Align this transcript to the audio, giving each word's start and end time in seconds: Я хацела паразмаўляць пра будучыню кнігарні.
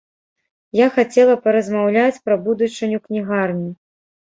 Я 0.79 0.87
хацела 0.95 1.35
паразмаўляць 1.43 2.21
пра 2.31 2.41
будучыню 2.49 3.05
кнігарні. 3.07 3.71